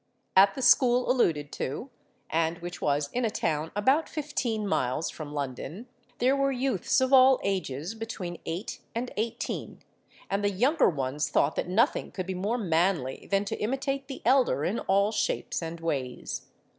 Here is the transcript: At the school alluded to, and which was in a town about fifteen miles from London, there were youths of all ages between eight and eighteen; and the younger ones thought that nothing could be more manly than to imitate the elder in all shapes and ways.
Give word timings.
At 0.35 0.55
the 0.55 0.63
school 0.63 1.11
alluded 1.11 1.51
to, 1.51 1.91
and 2.31 2.57
which 2.57 2.81
was 2.81 3.11
in 3.13 3.23
a 3.23 3.29
town 3.29 3.69
about 3.75 4.09
fifteen 4.09 4.65
miles 4.65 5.11
from 5.11 5.31
London, 5.31 5.85
there 6.17 6.35
were 6.35 6.51
youths 6.51 7.01
of 7.01 7.13
all 7.13 7.39
ages 7.43 7.93
between 7.93 8.39
eight 8.47 8.79
and 8.95 9.11
eighteen; 9.15 9.83
and 10.27 10.43
the 10.43 10.49
younger 10.49 10.89
ones 10.89 11.29
thought 11.29 11.55
that 11.55 11.69
nothing 11.69 12.09
could 12.11 12.25
be 12.25 12.33
more 12.33 12.57
manly 12.57 13.27
than 13.29 13.45
to 13.45 13.59
imitate 13.59 14.07
the 14.07 14.23
elder 14.25 14.65
in 14.65 14.79
all 14.79 15.11
shapes 15.11 15.61
and 15.61 15.79
ways. 15.79 16.47